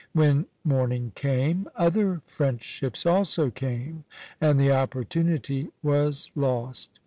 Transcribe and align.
When 0.13 0.47
morning 0.63 1.11
came, 1.13 1.69
other 1.75 2.23
French 2.25 2.63
ships 2.63 3.05
also 3.05 3.51
came, 3.51 4.03
and 4.41 4.59
the 4.59 4.71
opportunity 4.71 5.67
was 5.83 6.31
lost. 6.35 6.97